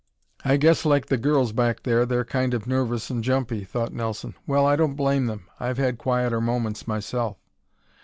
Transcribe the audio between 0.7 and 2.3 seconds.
like the girls back there, they're